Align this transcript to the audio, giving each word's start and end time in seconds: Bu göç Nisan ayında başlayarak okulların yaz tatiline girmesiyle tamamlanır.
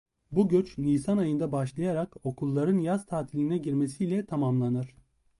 Bu 0.31 0.47
göç 0.49 0.77
Nisan 0.77 1.17
ayında 1.17 1.51
başlayarak 1.51 2.15
okulların 2.25 2.77
yaz 2.77 3.05
tatiline 3.05 3.57
girmesiyle 3.57 4.25
tamamlanır. 4.25 4.95